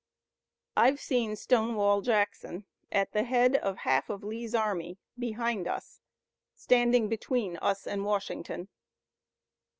"I've 0.75 0.99
seen 0.99 1.35
Stonewall 1.35 2.01
Jackson 2.01 2.65
at 2.91 3.11
the 3.11 3.21
head 3.21 3.55
of 3.57 3.77
half 3.77 4.09
of 4.09 4.23
Lee's 4.23 4.55
army 4.55 4.97
behind 5.19 5.67
us! 5.67 6.01
Standing 6.55 7.07
between 7.07 7.57
us 7.57 7.85
and 7.85 8.03
Washington!" 8.03 8.69